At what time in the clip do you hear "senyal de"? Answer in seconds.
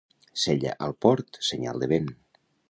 1.49-1.91